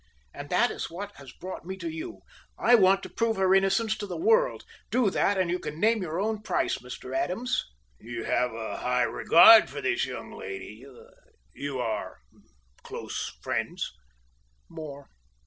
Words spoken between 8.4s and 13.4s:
a high regard for the young lady you are close